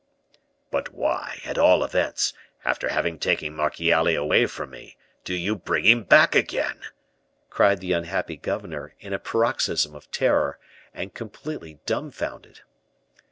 "But 0.71 0.91
why, 0.95 1.41
at 1.45 1.59
all 1.59 1.83
events, 1.83 2.33
after 2.65 2.89
having 2.89 3.19
taken 3.19 3.53
Marchiali 3.55 4.15
away 4.15 4.47
from 4.47 4.71
me, 4.71 4.97
do 5.23 5.35
you 5.35 5.55
bring 5.55 5.85
him 5.85 6.05
back 6.05 6.33
again?" 6.33 6.79
cried 7.51 7.81
the 7.81 7.91
unhappy 7.93 8.35
governor, 8.37 8.95
in 8.99 9.13
a 9.13 9.19
paroxysm 9.19 9.93
of 9.93 10.09
terror, 10.09 10.57
and 10.91 11.13
completely 11.13 11.77
dumbfounded. 11.85 12.61